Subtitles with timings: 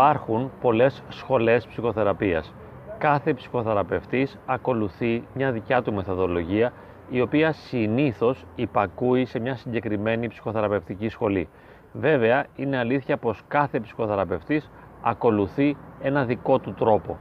[0.00, 2.54] Υπάρχουν πολλές σχολές ψυχοθεραπείας.
[2.98, 6.72] Κάθε ψυχοθεραπευτής ακολουθεί μια δικιά του μεθοδολογία
[7.10, 11.48] η οποία συνήθως υπακούει σε μια συγκεκριμένη ψυχοθεραπευτική σχολή.
[11.92, 14.70] Βέβαια, είναι αλήθεια πως κάθε ψυχοθεραπευτής
[15.02, 17.18] ακολουθεί ένα δικό του τρόπο.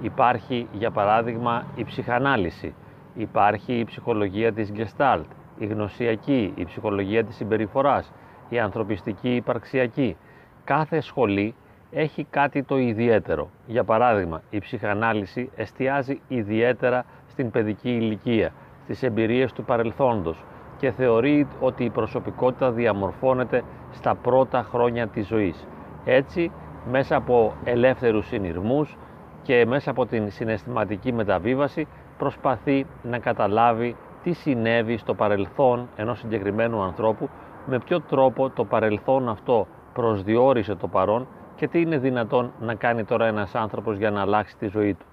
[0.00, 2.74] Υπάρχει, για παράδειγμα, η ψυχανάλυση,
[3.14, 5.26] υπάρχει η ψυχολογία της Gestalt,
[5.58, 8.12] η γνωσιακή, η ψυχολογία της συμπεριφοράς,
[8.48, 10.16] η ανθρωπιστική υπαρξιακή.
[10.64, 11.54] Κάθε σχολή
[11.90, 13.50] έχει κάτι το ιδιαίτερο.
[13.66, 18.52] Για παράδειγμα, η ψυχανάλυση εστιάζει ιδιαίτερα στην παιδική ηλικία,
[18.84, 20.44] στις εμπειρίες του παρελθόντος
[20.78, 25.66] και θεωρεί ότι η προσωπικότητα διαμορφώνεται στα πρώτα χρόνια της ζωής.
[26.04, 26.50] Έτσι,
[26.90, 28.96] μέσα από ελεύθερους συνειρμούς
[29.42, 31.86] και μέσα από την συναισθηματική μεταβίβαση
[32.18, 37.28] προσπαθεί να καταλάβει τι συνέβη στο παρελθόν ενός συγκεκριμένου ανθρώπου,
[37.66, 41.26] με ποιο τρόπο το παρελθόν αυτό προσδιορίσε το παρόν
[41.58, 45.06] και τι είναι δυνατόν να κάνει τώρα ένας άνθρωπος για να αλλάξει τη ζωή του.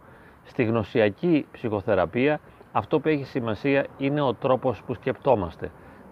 [0.44, 2.40] Στη γνωσιακή ψυχοθεραπεία
[2.72, 5.72] αυτό που έχει σημασία είναι ο τρόπος που σκεπτόμαστε.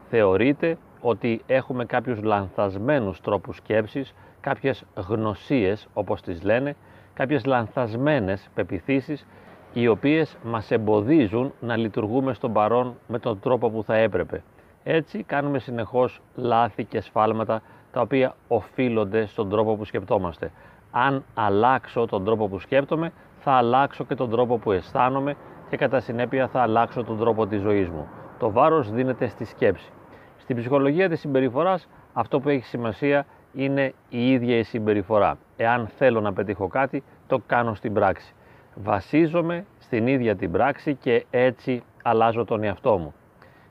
[0.09, 6.75] Θεωρείται ότι έχουμε κάποιους λανθασμένους τρόπους σκέψης, κάποιες γνωσίες όπως τις λένε,
[7.13, 9.27] κάποιες λανθασμένες πεπιθήσεις
[9.73, 14.43] οι οποίες μας εμποδίζουν να λειτουργούμε στον παρόν με τον τρόπο που θα έπρεπε.
[14.83, 17.61] Έτσι κάνουμε συνεχώς λάθη και σφάλματα
[17.93, 20.51] τα οποία οφείλονται στον τρόπο που σκεπτόμαστε.
[20.91, 25.35] Αν αλλάξω τον τρόπο που σκέπτομαι, θα αλλάξω και τον τρόπο που αισθάνομαι
[25.69, 28.07] και κατά συνέπεια θα αλλάξω τον τρόπο της ζωής μου.
[28.39, 29.91] Το βάρος δίνεται στη σκέψη.
[30.37, 35.37] Στην ψυχολογία της συμπεριφοράς αυτό που έχει σημασία είναι η ίδια η συμπεριφορά.
[35.57, 38.33] Εάν θέλω να πετύχω κάτι, το κάνω στην πράξη.
[38.75, 43.13] Βασίζομαι στην ίδια την πράξη και έτσι αλλάζω τον εαυτό μου.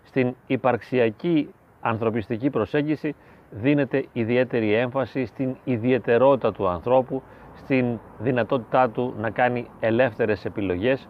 [0.03, 1.49] Στην υπαρξιακή
[1.81, 3.15] ανθρωπιστική προσέγγιση
[3.53, 7.23] δίνεται ιδιαίτερη έμφαση στην ιδιαιτερότητα του ανθρώπου,
[7.55, 11.09] στην δυνατότητά του να κάνει ελεύθερες επιλογές,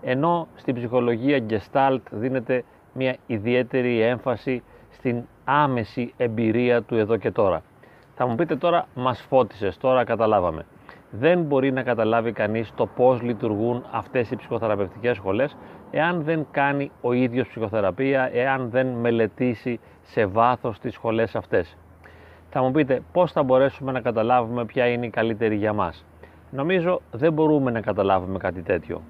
[0.00, 7.62] ενώ στην ψυχολογία Gestalt δίνεται μια ιδιαίτερη έμφαση στην άμεση εμπειρία του εδώ και τώρα.
[8.14, 10.66] Θα μου πείτε τώρα, μας φώτισες, τώρα καταλάβαμε.
[11.10, 15.56] Δεν μπορεί να καταλάβει κανείς το πώς λειτουργούν αυτές οι ψυχοθεραπευτικές σχολές
[15.90, 21.76] εάν δεν κάνει ο ίδιος ψυχοθεραπεία, εάν δεν μελετήσει σε βάθος τις σχολές αυτές.
[22.54, 26.04] Θα μου πείτε πώς θα μπορέσουμε να καταλάβουμε ποια είναι η καλύτερη για μας;
[26.50, 29.00] Νομίζω δεν μπορούμε να καταλάβουμε κάτι τέτοιο.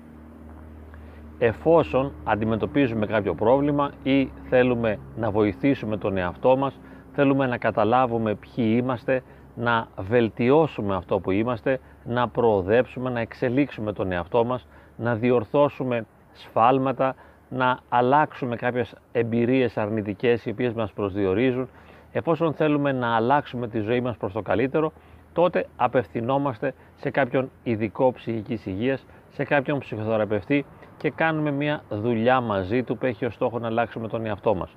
[1.39, 6.79] Εφόσον αντιμετωπίζουμε κάποιο πρόβλημα ή θέλουμε να βοηθήσουμε τον εαυτό μας,
[7.13, 9.23] θέλουμε να καταλάβουμε ποιοι είμαστε,
[9.55, 14.67] να βελτιώσουμε αυτό που είμαστε, να προοδέψουμε, να εξελίξουμε τον εαυτό μας,
[14.97, 17.15] να διορθώσουμε σφάλματα,
[17.49, 21.69] να αλλάξουμε κάποιες εμπειρίες αρνητικές οι οποίες μας προσδιορίζουν
[22.13, 24.93] εφόσον θέλουμε να αλλάξουμε τη ζωή μας προς το καλύτερο,
[25.33, 30.65] τότε απευθυνόμαστε σε κάποιον ειδικό ψυχικής υγείας, σε κάποιον ψυχοθεραπευτή
[30.97, 34.77] και κάνουμε μια δουλειά μαζί του που έχει ως στόχο να αλλάξουμε τον εαυτό μας.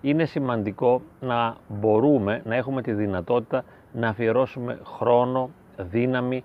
[0.00, 6.44] Είναι σημαντικό να μπορούμε να έχουμε τη δυνατότητα να αφιερώσουμε χρόνο, δύναμη,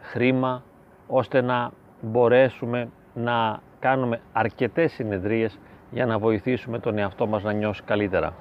[0.00, 0.62] χρήμα,
[1.06, 5.58] ώστε να μπορέσουμε να κάνουμε αρκετές συνεδρίες
[5.90, 8.34] για να βοηθήσουμε τον εαυτό μας να νιώσει καλύτερα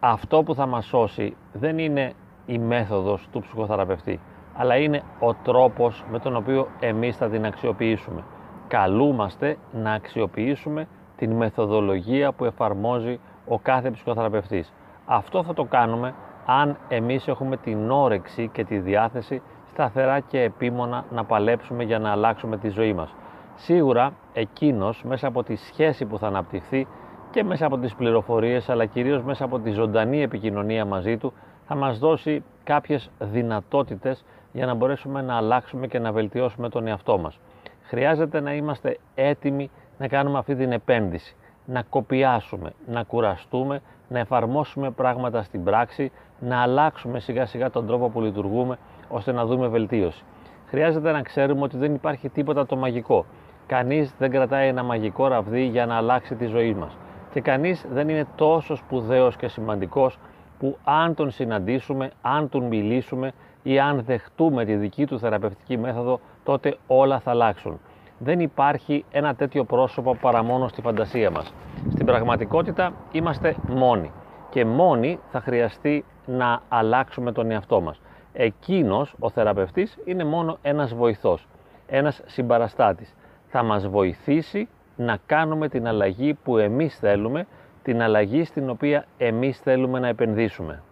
[0.00, 2.12] αυτό που θα μας σώσει δεν είναι
[2.46, 4.20] η μέθοδος του ψυχοθεραπευτή,
[4.56, 8.24] αλλά είναι ο τρόπος με τον οποίο εμείς θα την αξιοποιήσουμε.
[8.68, 10.86] Καλούμαστε να αξιοποιήσουμε
[11.16, 14.72] την μεθοδολογία που εφαρμόζει ο κάθε ψυχοθεραπευτής.
[15.06, 16.14] Αυτό θα το κάνουμε
[16.46, 22.10] αν εμείς έχουμε την όρεξη και τη διάθεση σταθερά και επίμονα να παλέψουμε για να
[22.10, 23.14] αλλάξουμε τη ζωή μας.
[23.54, 26.86] Σίγουρα εκείνος μέσα από τη σχέση που θα αναπτυχθεί
[27.36, 31.32] και μέσα από τις πληροφορίες αλλά κυρίως μέσα από τη ζωντανή επικοινωνία μαζί του
[31.66, 37.18] θα μας δώσει κάποιες δυνατότητες για να μπορέσουμε να αλλάξουμε και να βελτιώσουμε τον εαυτό
[37.18, 37.38] μας.
[37.82, 44.90] Χρειάζεται να είμαστε έτοιμοι να κάνουμε αυτή την επένδυση, να κοπιάσουμε, να κουραστούμε, να εφαρμόσουμε
[44.90, 48.78] πράγματα στην πράξη, να αλλάξουμε σιγά σιγά τον τρόπο που λειτουργούμε
[49.08, 50.24] ώστε να δούμε βελτίωση.
[50.66, 53.24] Χρειάζεται να ξέρουμε ότι δεν υπάρχει τίποτα το μαγικό.
[53.66, 56.96] Κανείς δεν κρατάει ένα μαγικό ραβδί για να αλλάξει τη ζωή μας
[57.36, 60.18] και κανείς δεν είναι τόσο σπουδαίος και σημαντικός
[60.58, 66.20] που αν τον συναντήσουμε, αν τον μιλήσουμε ή αν δεχτούμε τη δική του θεραπευτική μέθοδο,
[66.44, 67.80] τότε όλα θα αλλάξουν.
[68.18, 71.54] Δεν υπάρχει ένα τέτοιο πρόσωπο παρά μόνο στη φαντασία μας.
[71.90, 74.10] Στην πραγματικότητα είμαστε μόνοι
[74.50, 78.00] και μόνοι θα χρειαστεί να αλλάξουμε τον εαυτό μας.
[78.32, 81.46] Εκείνος, ο θεραπευτής, είναι μόνο ένας βοηθός,
[81.86, 83.14] ένας συμπαραστάτης.
[83.46, 87.46] Θα μας βοηθήσει να κάνουμε την αλλαγή που εμείς θέλουμε,
[87.82, 90.82] την αλλαγή στην οποία εμείς θέλουμε να επενδύσουμε.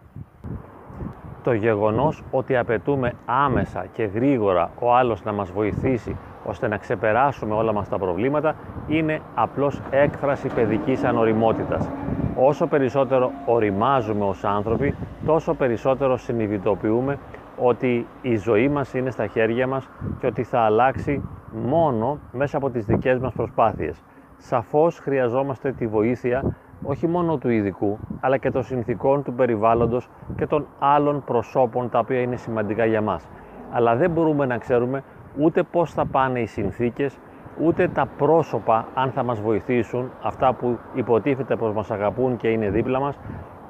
[1.43, 7.53] το γεγονός ότι απαιτούμε άμεσα και γρήγορα ο άλλος να μας βοηθήσει ώστε να ξεπεράσουμε
[7.53, 8.55] όλα μας τα προβλήματα
[8.87, 11.89] είναι απλώς έκφραση παιδικής ανοριμότητας.
[12.35, 17.17] Όσο περισσότερο οριμάζουμε ως άνθρωποι, τόσο περισσότερο συνειδητοποιούμε
[17.57, 21.21] ότι η ζωή μας είναι στα χέρια μας και ότι θα αλλάξει
[21.55, 24.03] μόνο μέσα από τις δικές μας προσπάθειες.
[24.37, 30.47] Σαφώς χρειαζόμαστε τη βοήθεια όχι μόνο του ειδικού, αλλά και των συνθήκων του περιβάλλοντος και
[30.47, 33.27] των άλλων προσώπων τα οποία είναι σημαντικά για μας.
[33.71, 35.03] Αλλά δεν μπορούμε να ξέρουμε
[35.39, 37.17] ούτε πώς θα πάνε οι συνθήκες,
[37.63, 42.69] ούτε τα πρόσωπα αν θα μας βοηθήσουν, αυτά που υποτίθεται πως μας αγαπούν και είναι
[42.69, 43.17] δίπλα μας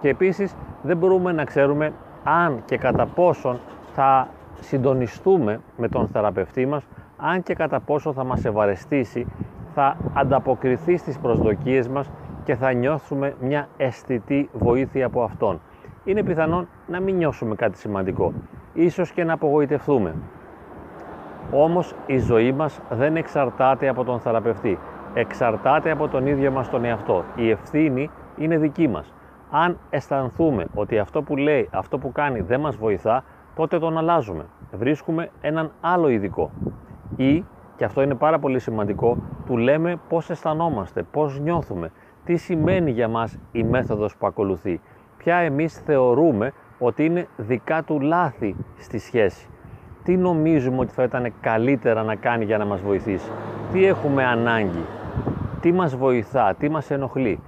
[0.02, 1.94] και επίσης δεν μπορούμε να ξέρουμε
[2.24, 3.60] αν και κατά πόσον
[3.94, 4.28] θα
[4.60, 9.28] συντονιστούμε με τον θεραπευτή μας, αν και κατά πόσο θα μας ευαρεστήσει,
[9.74, 12.12] θα ανταποκριθεί στις προσδοκίες μας
[12.44, 15.60] και θα νιώθουμε μια αισθητή βοήθεια από Αυτόν.
[16.04, 18.34] Είναι πιθανόν να μην νιώσουμε κάτι σημαντικό,
[18.74, 20.16] ίσως και να απογοητευτούμε.
[21.52, 24.80] Όμως η ζωή μας δεν εξαρτάται από τον θεραπευτή,
[25.14, 27.24] εξαρτάται από τον ίδιο μας τον εαυτό.
[27.36, 29.14] Η ευθύνη είναι δική μας.
[29.52, 33.24] Αν αισθανθούμε ότι αυτό που λέει, αυτό που κάνει δεν μας βοηθά,
[33.56, 34.46] τότε τον αλλάζουμε.
[34.72, 36.52] Βρίσκουμε έναν άλλο ειδικό.
[37.16, 37.44] Ή,
[37.76, 41.92] και αυτό είναι πάρα πολύ σημαντικό, του λέμε πώς αισθανόμαστε, πώς νιώθουμε,
[42.26, 44.82] τι σημαίνει για μας η μέθοδος που ακολουθεί,
[45.18, 49.48] ποια εμείς θεωρούμε ότι είναι δικά του λάθη στη σχέση,
[50.04, 53.32] τι νομίζουμε ότι θα ήταν καλύτερα να κάνει για να μας βοηθήσει,
[53.72, 54.86] τι έχουμε ανάγκη,
[55.62, 57.40] τι μας βοηθά, τι μας ενοχλεί.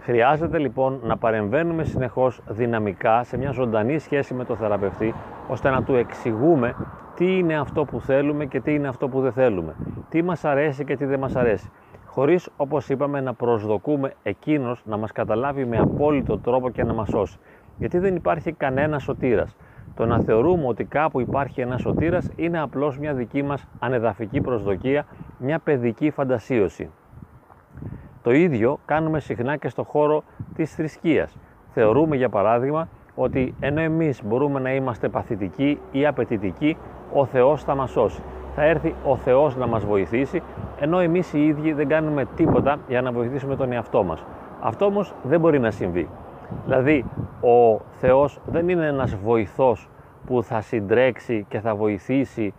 [0.00, 5.14] Χρειάζεται λοιπόν να παρεμβαίνουμε συνεχώς δυναμικά σε μια ζωντανή σχέση με τον θεραπευτή,
[5.48, 6.74] ώστε να του εξηγούμε
[7.16, 9.74] τι είναι αυτό που θέλουμε και τι είναι αυτό που δεν θέλουμε,
[10.08, 11.70] τι μας αρέσει και τι δεν μας αρέσει
[12.10, 17.08] χωρίς όπως είπαμε να προσδοκούμε εκείνος να μας καταλάβει με απόλυτο τρόπο και να μας
[17.08, 17.38] σώσει.
[17.78, 19.56] Γιατί δεν υπάρχει κανένα σωτήρας.
[19.94, 25.06] Το να θεωρούμε ότι κάπου υπάρχει ένα σωτήρας είναι απλώς μια δική μας ανεδαφική προσδοκία,
[25.38, 26.90] μια παιδική φαντασίωση.
[28.22, 30.22] Το ίδιο κάνουμε συχνά και στο χώρο
[30.54, 31.36] της θρησκείας.
[31.72, 36.76] Θεωρούμε για παράδειγμα ότι ενώ εμείς μπορούμε να είμαστε παθητικοί ή απαιτητικοί,
[37.12, 38.22] ο Θεός θα μας σώσει
[38.54, 40.42] θα έρθει ο Θεός να μας βοηθήσει,
[40.80, 44.24] ενώ εμείς οι ίδιοι δεν κάνουμε τίποτα για να βοηθήσουμε τον εαυτό μας.
[44.60, 46.08] Αυτό όμως δεν μπορεί να συμβεί.
[46.64, 47.04] Δηλαδή,
[47.40, 49.88] ο Θεός δεν είναι ένας βοηθός
[50.26, 52.54] που θα συντρέξει και θα βοηθήσει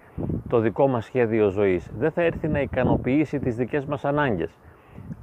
[0.49, 1.91] το δικό μας σχέδιο ζωής.
[1.97, 4.57] Δεν θα έρθει να ικανοποιήσει τις δικές μας ανάγκες.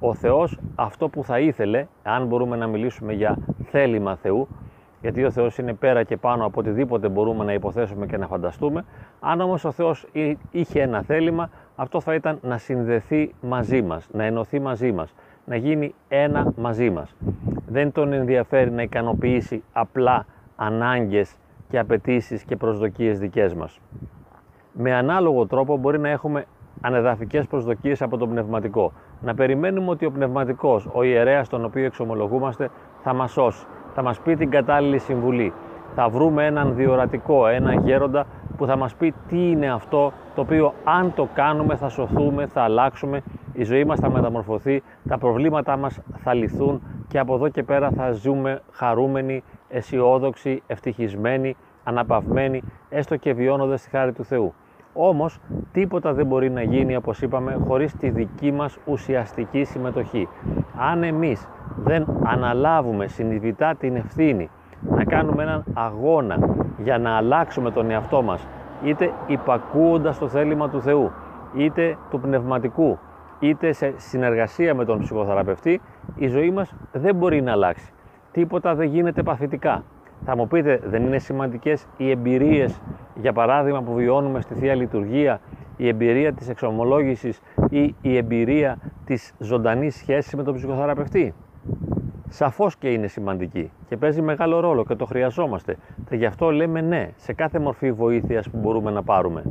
[0.01, 4.49] Ο Θεός αυτό που θα ήθελε, αν μπορούμε να μιλήσουμε για θέλημα Θεού,
[5.01, 8.85] γιατί ο Θεός είναι πέρα και πάνω από οτιδήποτε μπορούμε να υποθέσουμε και να φανταστούμε.
[9.21, 10.07] Αν όμως ο Θεός
[10.51, 15.15] είχε ένα θέλημα, αυτό θα ήταν να συνδεθεί μαζί μας, να ενωθεί μαζί μας,
[15.45, 17.15] να γίνει ένα μαζί μας.
[17.69, 21.37] Δεν τον ενδιαφέρει να ικανοποιήσει απλά ανάγκες
[21.69, 23.81] και απαιτήσεις και προσδοκίες δικές μας.
[24.73, 26.45] Με ανάλογο τρόπο μπορεί να έχουμε
[26.81, 28.93] ανεδαφικές προσδοκίες από τον πνευματικό.
[29.21, 32.71] Να περιμένουμε ότι ο πνευματικός, ο ιερέας τον οποίο εξομολογούμαστε,
[33.03, 33.67] θα μας σώσει
[34.01, 35.53] θα μας πει την κατάλληλη συμβουλή.
[35.95, 38.27] Θα βρούμε έναν διορατικό, έναν γέροντα
[38.57, 42.63] που θα μας πει τι είναι αυτό το οποίο αν το κάνουμε θα σωθούμε, θα
[42.63, 43.23] αλλάξουμε,
[43.53, 47.91] η ζωή μας θα μεταμορφωθεί, τα προβλήματά μας θα λυθούν και από εδώ και πέρα
[47.91, 54.55] θα ζούμε χαρούμενοι, αισιόδοξοι, ευτυχισμένοι, αναπαυμένοι, έστω και βιώνοντας τη χάρη του Θεού.
[54.93, 55.39] Όμως
[55.73, 60.29] τίποτα δεν μπορεί να γίνει όπως είπαμε χωρίς τη δική μας ουσιαστική συμμετοχή.
[60.77, 64.51] Αν εμείς δεν αναλάβουμε συνειδητά την ευθύνη
[64.91, 66.39] να κάνουμε έναν αγώνα
[66.83, 68.47] για να αλλάξουμε τον εαυτό μας
[68.85, 71.11] είτε υπακούοντας το θέλημα του Θεού
[71.55, 72.99] είτε του πνευματικού
[73.39, 75.81] είτε σε συνεργασία με τον ψυχοθεραπευτή
[76.17, 77.93] η ζωή μας δεν μπορεί να αλλάξει.
[78.33, 79.83] Τίποτα δεν γίνεται παθητικά.
[80.25, 82.81] Θα μου πείτε, δεν είναι σημαντικές οι εμπειρίες,
[83.21, 85.41] για παράδειγμα, που βιώνουμε στη Θεία Λειτουργία,
[85.77, 91.35] η εμπειρία της εξομολόγησης ή η εμπειρία της ζωντανής σχέσης με τον ψυχοθεραπευτή;
[92.29, 95.77] Σαφώς και είναι σημαντική και παίζει μεγάλο ρόλο και το χρειαζόμαστε
[96.09, 99.43] και γι' αυτό λέμε ναι σε κάθε μορφή βοήθειας που μπορούμε να πάρουμε.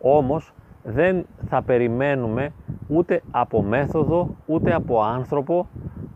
[0.00, 2.52] Όμως δεν θα περιμένουμε
[2.88, 5.68] ούτε από μέθοδο, ούτε από άνθρωπο,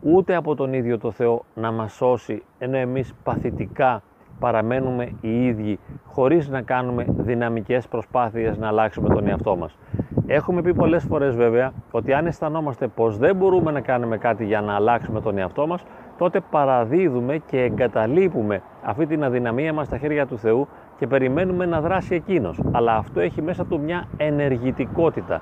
[0.03, 4.01] ούτε από τον ίδιο το Θεό να μας σώσει, ενώ εμείς παθητικά
[4.39, 9.77] παραμένουμε οι ίδιοι, χωρίς να κάνουμε δυναμικές προσπάθειες να αλλάξουμε τον εαυτό μας.
[10.27, 14.61] Έχουμε πει πολλές φορές βέβαια ότι αν αισθανόμαστε πως δεν μπορούμε να κάνουμε κάτι για
[14.61, 15.83] να αλλάξουμε τον εαυτό μας,
[16.17, 20.67] τότε παραδίδουμε και εγκαταλείπουμε αυτή την αδυναμία μας στα χέρια του Θεού
[20.97, 22.59] και περιμένουμε να δράσει Εκείνος.
[22.71, 25.41] Αλλά αυτό έχει μέσα του μια ενεργητικότητα.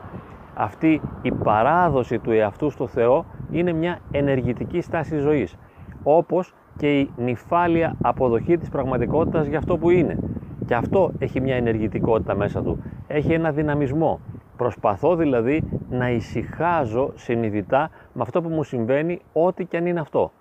[0.53, 5.55] Αυτή η παράδοση του εαυτού στο Θεό είναι μια ενεργητική στάση ζωής.
[6.03, 10.17] Όπως και η νυφάλια αποδοχή της πραγματικότητας για αυτό που είναι.
[10.65, 12.84] Και αυτό έχει μια ενεργητικότητα μέσα του.
[13.08, 14.20] Έχει ένα δυναμισμό.
[14.58, 20.31] Προσπαθώ δηλαδή να ησυχάζω συνειδητά με αυτό που μου συμβαίνει, ό,τι και αν είναι αυτό.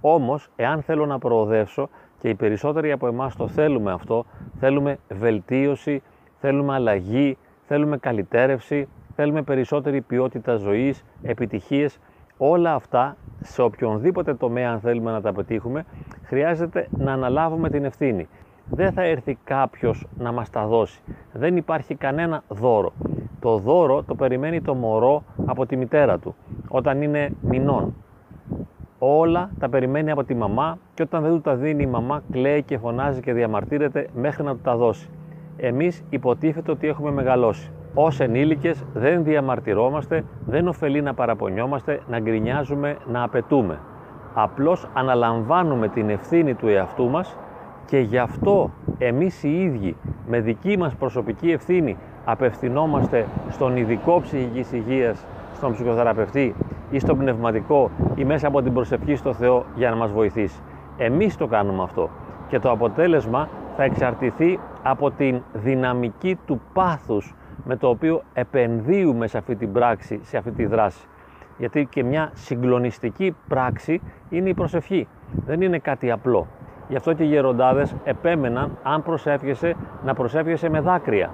[0.00, 4.24] Όμως, εάν θέλω να προοδεύσω και οι περισσότεροι από εμάς το θέλουμε αυτό,
[4.58, 6.02] θέλουμε βελτίωση,
[6.40, 11.98] θέλουμε αλλαγή, θέλουμε καλυτέρευση, θέλουμε περισσότερη ποιότητα ζωής, επιτυχίες,
[12.38, 15.84] όλα αυτά σε οποιονδήποτε τομέα αν θέλουμε να τα πετύχουμε,
[16.22, 18.28] χρειάζεται να αναλάβουμε την ευθύνη.
[18.70, 21.00] Δεν θα έρθει κάποιος να μας τα δώσει.
[21.32, 22.92] Δεν υπάρχει κανένα δώρο.
[23.40, 26.34] Το δώρο το περιμένει το μωρό από τη μητέρα του,
[26.68, 27.94] όταν είναι μηνών.
[28.98, 32.62] Όλα τα περιμένει από τη μαμά και όταν δεν του τα δίνει η μαμά κλαίει
[32.62, 35.08] και φωνάζει και διαμαρτύρεται μέχρι να του τα δώσει.
[35.56, 37.70] Εμείς υποτίθεται ότι έχουμε μεγαλώσει.
[37.98, 43.78] Ω ενήλικες δεν διαμαρτυρόμαστε, δεν ωφελεί να παραπονιόμαστε, να γκρινιάζουμε, να απαιτούμε.
[44.34, 47.36] Απλώς αναλαμβάνουμε την ευθύνη του εαυτού μας
[47.86, 49.96] και γι' αυτό εμείς οι ίδιοι
[50.28, 55.24] με δική μας προσωπική ευθύνη απευθυνόμαστε στον ειδικό ψυχικής υγείας,
[55.54, 56.54] στον ψυχοθεραπευτή
[56.90, 60.60] ή στον πνευματικό ή μέσα από την προσευχή στο Θεό για να μας βοηθήσει.
[60.96, 62.10] Εμείς το κάνουμε αυτό
[62.48, 69.38] και το αποτέλεσμα θα εξαρτηθεί από την δυναμική του πάθους με το οποίο επενδύουμε σε
[69.38, 71.06] αυτή την πράξη, σε αυτή τη δράση.
[71.58, 75.08] Γιατί και μια συγκλονιστική πράξη είναι η προσευχή.
[75.46, 76.46] Δεν είναι κάτι απλό.
[76.88, 81.30] Γι' αυτό και οι γεροντάδες επέμεναν αν προσεύχεσαι να προσεύχεσαι με δάκρυα.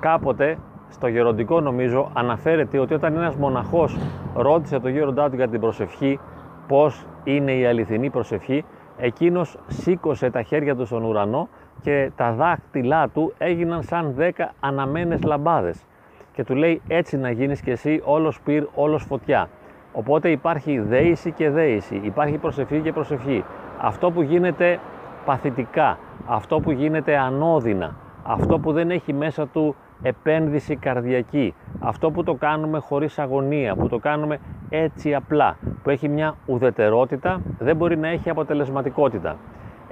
[0.00, 3.98] Κάποτε στο γεροντικό νομίζω αναφέρεται ότι όταν ένας μοναχός
[4.34, 6.20] ρώτησε το γέροντά του για την προσευχή
[6.68, 8.64] πώς είναι η αληθινή προσευχή
[8.96, 11.48] εκείνος σήκωσε τα χέρια του στον ουρανό
[11.84, 15.84] και τα δάχτυλά του έγιναν σαν δέκα αναμένες λαμπάδες
[16.32, 19.48] και του λέει έτσι να γίνεις και εσύ όλος πυρ, όλος φωτιά.
[19.92, 23.44] Οπότε υπάρχει δέηση και δέηση, υπάρχει προσευχή και προσευχή.
[23.80, 24.78] Αυτό που γίνεται
[25.24, 32.22] παθητικά, αυτό που γίνεται ανώδυνα, αυτό που δεν έχει μέσα του επένδυση καρδιακή, αυτό που
[32.22, 34.38] το κάνουμε χωρίς αγωνία, που το κάνουμε
[34.68, 39.36] έτσι απλά, που έχει μια ουδετερότητα, δεν μπορεί να έχει αποτελεσματικότητα.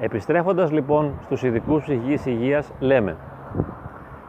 [0.04, 3.16] Επιστρέφοντας λοιπόν στους ειδικούς ψυχικής υγείας λέμε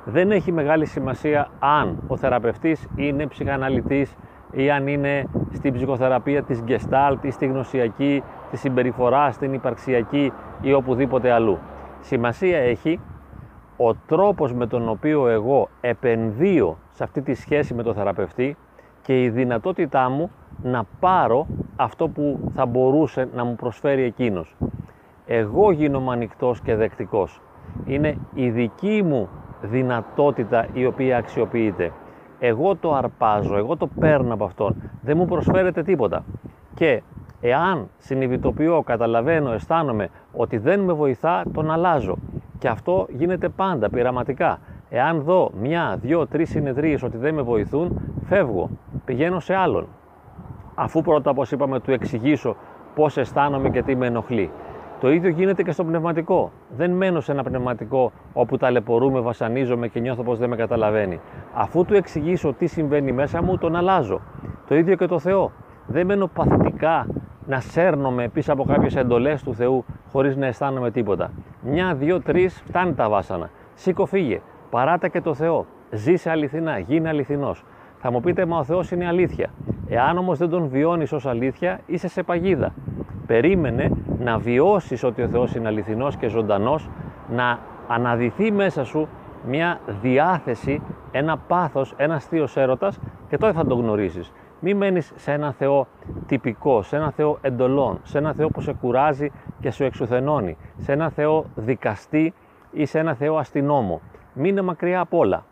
[0.06, 4.16] δεν έχει μεγάλη σημασία αν ο θεραπευτής είναι ψυχαναλυτής
[4.52, 10.74] ή αν είναι στην ψυχοθεραπεία της Gestalt ή στη γνωσιακή, τη συμπεριφορά, στην υπαρξιακή ή
[10.74, 11.58] οπουδήποτε αλλού.
[12.02, 13.00] Σημασία έχει
[13.78, 18.58] ο τρόπος με τον οποίο εγώ επενδύω σε αυτή τη σχέση με τον θεραπευτή
[19.02, 20.32] και η δυνατότητά μου
[20.64, 24.56] να πάρω αυτό που θα μπορούσε να μου προσφέρει εκείνος
[25.26, 27.42] εγώ γίνομαι ανοιχτός και δεκτικός.
[27.86, 29.30] Είναι η δική μου
[29.62, 31.92] δυνατότητα η οποία αξιοποιείται.
[32.40, 34.76] Εγώ το αρπάζω, εγώ το παίρνω από αυτόν.
[35.02, 36.24] Δεν μου προσφέρεται τίποτα.
[36.74, 37.02] Και
[37.42, 42.18] εάν συνειδητοποιώ, καταλαβαίνω, αισθάνομαι ότι δεν με βοηθά, τον αλλάζω.
[42.58, 44.60] Και αυτό γίνεται πάντα, πειραματικά.
[44.90, 48.70] Εάν δω μια, δυο, τρεις συνεδρίες ότι δεν με βοηθούν, φεύγω,
[49.06, 49.88] πηγαίνω σε άλλον.
[50.76, 52.56] Αφού πρώτα, όπως είπαμε, του εξηγήσω
[52.96, 54.52] πώς αισθάνομαι και τι με ενοχλεί.
[55.04, 56.52] Το ίδιο γίνεται και στο πνευματικό.
[56.78, 61.20] Δεν μένω σε ένα πνευματικό όπου ταλαιπωρούμε, βασανίζομαι και νιώθω πως δεν με καταλαβαίνει.
[61.54, 64.22] Αφού του εξηγήσω τι συμβαίνει μέσα μου, τον αλλάζω.
[64.68, 65.52] Το ίδιο και το Θεό.
[65.88, 67.08] Δεν μένω παθητικά
[67.46, 71.32] να σέρνομαι πίσω από κάποιες εντολές του Θεού χωρίς να αισθάνομαι τίποτα.
[71.62, 73.50] Μια, δύο, τρεις, φτάνει τα βάσανα.
[73.74, 74.42] Σήκω, φύγε.
[74.70, 75.66] Παράτα και το Θεό.
[75.92, 77.64] Ζήσε αληθινά, γίνε αληθινός.
[78.06, 79.50] Θα μου πείτε, μα ο Θεός είναι αλήθεια.
[79.88, 82.74] Εάν όμως δεν τον βιώνεις ως αλήθεια, είσαι σε παγίδα.
[83.28, 86.90] Περίμενε να βιώσεις ότι ο Θεός είναι αληθινός και ζωντανός,
[87.30, 89.08] να αναδυθεί μέσα σου
[89.48, 90.82] μια διάθεση,
[91.12, 94.32] ένα πάθος, ένα θείος έρωτας και τότε θα τον γνωρίσεις.
[94.60, 95.88] Μη μένεις σε ένα Θεό
[96.26, 100.92] τυπικό, σε ένα Θεό εντολών, σε ένα Θεό που σε κουράζει και σου εξουθενώνει, σε
[100.92, 102.34] ένα Θεό δικαστή
[102.72, 104.02] ή σε ένα Θεό αστυνόμο.
[104.34, 105.46] Μείνε μακριά από όλα.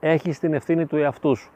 [0.00, 1.50] Έχεις την ευθύνη του εαυτού σου.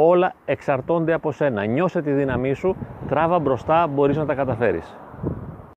[0.00, 1.64] Όλα εξαρτώνται από σένα.
[1.64, 2.76] Νιώσε τη δύναμή σου,
[3.08, 4.96] τράβα μπροστά, μπορείς να τα καταφέρεις.